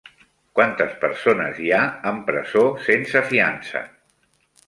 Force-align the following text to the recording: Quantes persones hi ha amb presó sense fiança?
Quantes 0.59 0.93
persones 1.03 1.59
hi 1.65 1.69
ha 1.75 1.83
amb 2.13 2.25
presó 2.31 2.65
sense 2.87 3.23
fiança? 3.29 3.85